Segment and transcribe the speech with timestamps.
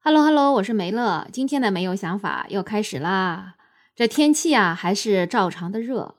[0.00, 1.26] Hello Hello，我是梅乐。
[1.32, 3.56] 今天的没有想法又开始啦。
[3.96, 6.14] 这天气啊，还是照常的热。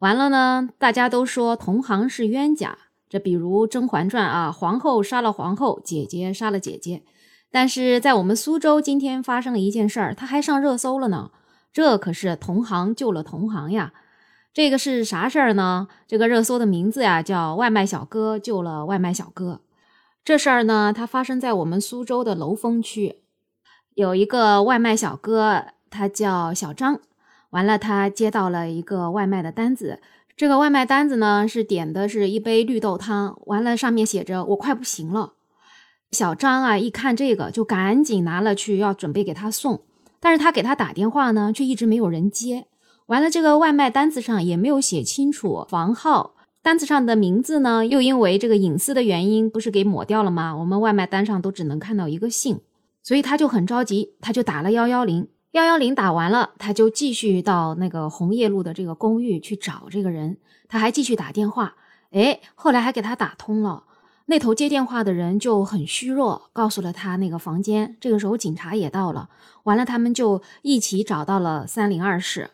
[0.00, 2.76] 完了呢，大家都说同行是冤家。
[3.08, 7.04] 这比如《甄嬛传》啊，皇后杀了皇后，姐姐杀了姐姐。
[7.50, 11.30] 但是在我们苏州，今天发生了一件事儿，它还上热搜了呢。
[11.72, 13.92] 这可是同行救了同行呀。
[14.52, 15.86] 这个是啥事儿呢？
[16.08, 19.60] 这个热搜的名字呀，叫“外卖小哥救了外卖小哥”。
[20.24, 23.16] 这事儿呢，它发生在我们苏州的楼峰区，
[23.94, 27.00] 有一个外卖小哥，他叫小张。
[27.50, 30.00] 完了，他接到了一个外卖的单子，
[30.36, 33.36] 这个外卖单子呢是点的是一杯绿豆汤。
[33.46, 35.32] 完了，上面写着“我快不行了”。
[36.12, 39.82] 小张啊，一看这个就赶紧拿了去，要准备给他送。
[40.20, 42.68] 但是他给他打电话呢，却一直没有人接。
[43.06, 46.36] 完了，这个外卖单子上也没有写清楚房号。
[46.62, 50.54] 单子上的名字呢，又因为这个隐私的原因，不是给抹掉了吗？
[50.54, 52.60] 我们外卖单上都只能看到一个姓，
[53.02, 55.26] 所以他就很着急，他就打了幺幺零。
[55.50, 60.36] 幺幺零打完了，他就继续到那个红叶路的这个公寓去找这个人。
[60.68, 61.74] 他还继续打电话，
[62.12, 63.82] 哎，后来还给他打通了。
[64.26, 67.96] 那头接电话的人就很虚弱，告诉了他那个房间。
[68.00, 69.28] 这个时候警察也到了，
[69.64, 72.50] 完了他们就一起找到了三零二室。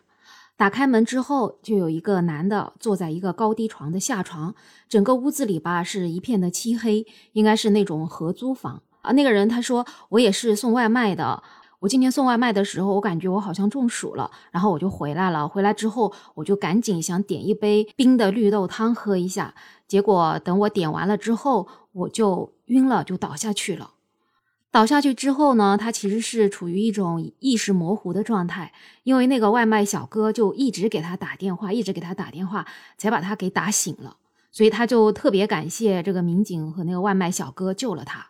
[0.59, 4.53] 打开门之后，就有一个男的坐在一个高低床的下床，
[4.89, 9.13] 整个屋子里吧是一片的漆黑，应该是那种合租房啊。
[9.13, 11.41] 那个人他说：“我也是送外卖的，
[11.79, 15.47] 我今天送外卖的时候，我感觉我好像中暑了，然后我就回来了。
[15.47, 19.55] 回来之后，我就赶紧想点一杯冰的绿豆汤喝一下，
[19.87, 23.91] 结果等我点完了之后，我就晕了，就倒下去了。”
[24.71, 28.71] 倒下去之后呢，他其实是处于一种意识模糊的状态，
[29.03, 34.17] 因为那个外卖小哥就一直给他打电话，一直给他打电话，才把他给打醒了。
[34.51, 38.27] 所以他就特别感谢这个民警和那个外卖小哥救了他。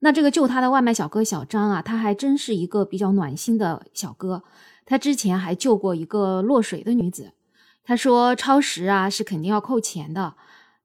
[0.00, 4.42] 那这个救他的外卖小哥小张啊，他还真是一个比较暖心的小哥。
[4.84, 7.32] 他之前还救过一个落水的女子。
[7.84, 10.34] 他说超时啊是肯定要扣钱的，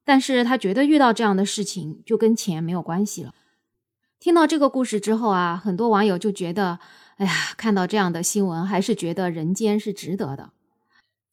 [0.06, 3.34] 但是他觉得遇到这样的事情就跟钱没有关系了。
[4.20, 6.78] 听到这个故事之后啊，很多网友就觉得，
[7.16, 10.50] 哎呀，看到这样的新闻，还是觉得人间是值得的。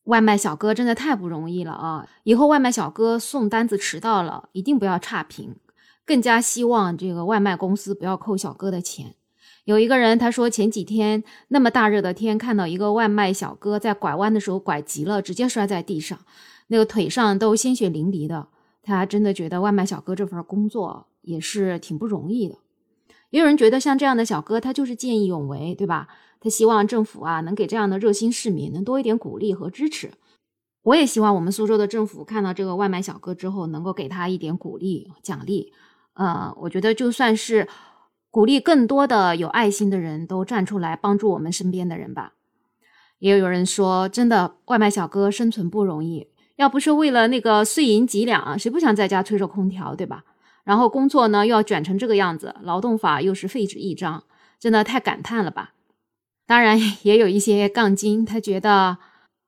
[0.04, 2.08] 外卖小哥真的太不容易了啊！
[2.22, 5.56] 以后外卖小哥送单子迟到了，一定不要差评。
[6.04, 9.16] 更加希望这个外卖公司不要扣小哥的钱。
[9.64, 16.16] 有一个人他说，前几天那么大热的天，看到一个外卖小哥在拐弯的时候拐急了，直接摔在地上，
[16.68, 18.46] 那个腿上都鲜血淋漓的。
[18.84, 22.54] 他真的觉得外卖小哥这份工作也是挺不容易的。
[23.36, 26.08] 也有人觉得像这样的小哥，他就是见义勇为，对吧？
[26.40, 30.12] 他希望政府啊能给这样的热心市民能多一点鼓励和支持。
[30.84, 35.70] 我也希望我们苏州的政府看到这个外卖小哥之后，能够给他一点鼓励奖励。
[36.14, 37.68] 呃，我觉得就算是
[38.30, 42.32] 鼓励更多的有爱心的人都站出来帮助我们身边的人吧。
[43.18, 50.24] 也有人说，真的外卖小哥生存不容易，要不是为了那个碎银几两，谁不想在家吹着空调，对吧？
[50.66, 54.24] 然后工作呢又要卷成这个样子，劳动法又是废纸一张，
[54.58, 55.74] 真的太感叹了吧！
[56.44, 58.98] 当然也有一些杠精，他觉得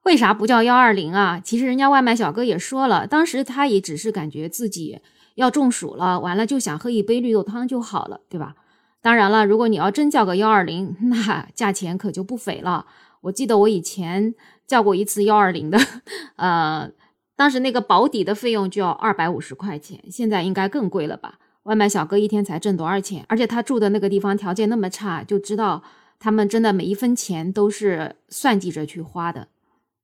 [0.05, 1.41] 为啥不叫幺二零啊？
[1.43, 5.01] 其实人家外卖小哥也说了，当时他也只是感觉自己
[5.35, 8.55] 要中暑了，完了就想喝一杯绿豆汤就好了，对吧？
[9.03, 12.87] 当然了，如果你要真叫个幺二零，那价钱可就不菲了。
[13.23, 14.33] 我记得我以前
[14.69, 15.79] 叫过一次幺二零的，
[16.37, 16.89] 呃。
[17.39, 21.39] 当时那个保底的费用就要二百五十块钱，现在应该更贵了吧？
[21.63, 23.25] 外卖小哥一天才挣多少钱？
[23.29, 25.85] 而且他住的那个地方条件那么差，就知道
[26.19, 29.47] 他们真的每一分钱都是算计着去花的。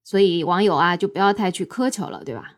[0.05, 2.54] 所以网友啊，就不要太去苛求了，对吧？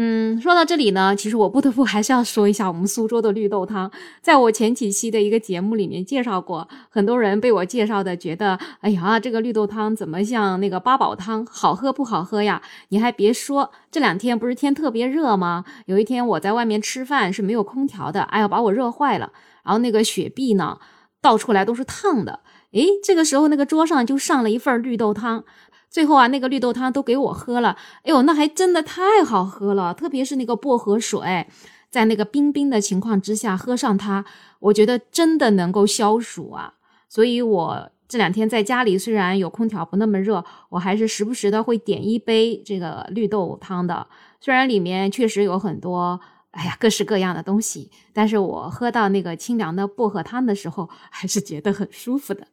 [0.00, 3.90] 嗯，说到这里呢，其实我不得不还是要说一下我们苏州的绿豆汤。
[4.22, 12.62] 在我前几期的一个节目里面介绍过，很多人被我介绍的觉得，哎呀，这个绿豆汤怎么像那个八宝汤，好喝不好喝呀？
[12.90, 15.64] 你还别说，这两天不是天特别热吗？
[15.86, 19.32] 有一天我在外面吃饭是没有空调的，哎呀，把我热坏了。
[19.64, 20.78] 然后那个雪碧呢，
[21.20, 22.38] 倒出来都是烫的。
[22.70, 25.42] 诶，这个时候那个桌上就上了一份绿豆汤。
[25.90, 31.46] 最后啊，那个绿豆汤都给我喝了，哎呦，那还真的太好喝了，特别是那个薄荷水，
[31.90, 34.24] 在那个冰冰的情况之下喝上它，
[34.60, 36.74] 我觉得真的能够消暑啊。
[37.08, 44.06] 所以我这两天在家里，虽然有空调不那么热，我还是时不时的会点一杯这个绿豆汤的。
[44.40, 46.20] 虽然里面确实有很多，
[46.50, 52.46] 哎呀，各式各样的东西，但是我喝到那个清凉的薄荷汤的时候，还是觉得很舒服的。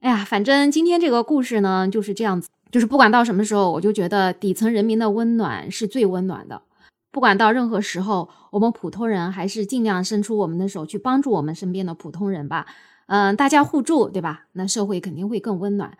[0.00, 6.62] 哎呀，反正今天这个故事呢就是这样子，就是不管到什么时候，我就觉得底层人民的温暖是最温暖的。
[7.12, 12.64] 不管到任何时候，我们普通人还是尽量伸出我们的手去帮助我们身边的普通人吧。
[13.08, 14.46] 嗯，大家互助，对吧？
[14.52, 15.98] 那社会肯定会更温暖。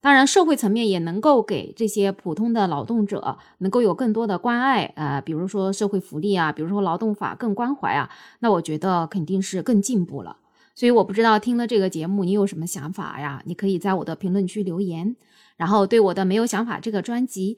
[0.00, 8.10] 当然，社会层面也能够给这些普通的劳动者能够有更多的关爱，呃，比如说社会福利啊，比如说劳动法更关怀啊，
[8.40, 10.36] 那我觉得肯定是更进步了。
[10.74, 13.42] 所以我不知道听了这个节目你有什么想法呀？
[13.46, 15.14] 你可以在我的评论区留言，
[15.56, 17.56] 然后对我的没有想法这个专辑，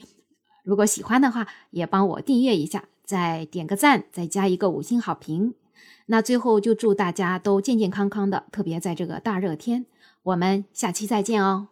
[0.64, 5.54] 如果喜欢的话，也帮我订阅一下，再点个赞，再加一个五星好评。
[6.06, 9.86] 那最后就祝大家都健健康康的，特别在这个大热天，
[10.22, 11.68] 我们下期再见哦。